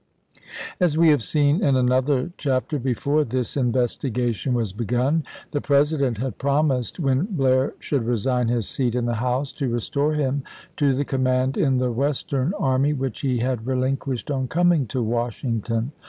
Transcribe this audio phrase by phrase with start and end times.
[0.79, 6.39] As we have seen in another chapter, before this investigation was begun the President had
[6.39, 10.41] promised when Blair should resign his seat in the House to restore him
[10.77, 15.91] to the command in the Western army which he had relinquished on coming to Washington.